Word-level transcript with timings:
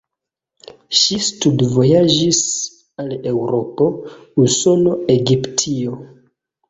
Ŝi 0.99 1.17
studvojaĝis 1.25 2.39
al 3.03 3.13
Eŭropo, 3.33 3.91
Usono, 4.47 4.97
Egiptio. 5.17 6.01